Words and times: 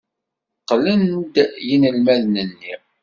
Qqlen-d 0.61 1.35
yinelmaden-nni. 1.67 2.75